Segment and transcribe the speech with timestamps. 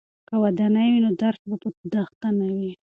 [0.27, 1.55] که ودانۍ وي نو درس په
[1.93, 2.71] دښته نه وي.